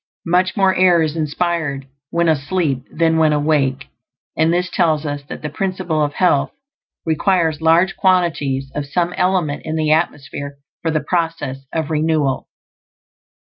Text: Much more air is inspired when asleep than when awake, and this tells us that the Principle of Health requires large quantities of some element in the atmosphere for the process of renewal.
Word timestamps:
Much 0.25 0.57
more 0.57 0.73
air 0.73 1.03
is 1.03 1.15
inspired 1.15 1.85
when 2.09 2.27
asleep 2.27 2.83
than 2.91 3.17
when 3.17 3.31
awake, 3.31 3.89
and 4.35 4.51
this 4.51 4.67
tells 4.71 5.05
us 5.05 5.21
that 5.29 5.43
the 5.43 5.47
Principle 5.49 6.03
of 6.03 6.13
Health 6.15 6.51
requires 7.05 7.61
large 7.61 7.95
quantities 7.95 8.71
of 8.73 8.87
some 8.87 9.13
element 9.13 9.61
in 9.63 9.75
the 9.75 9.91
atmosphere 9.91 10.57
for 10.81 10.89
the 10.89 11.01
process 11.07 11.67
of 11.71 11.91
renewal. 11.91 12.47